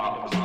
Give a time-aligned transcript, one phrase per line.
[0.00, 0.39] bothers.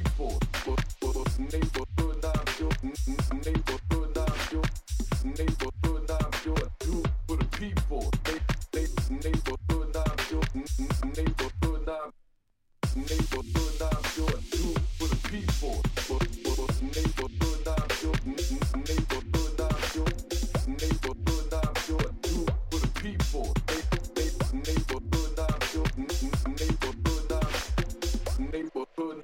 [0.00, 1.81] People.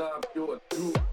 [0.00, 1.07] under pure too.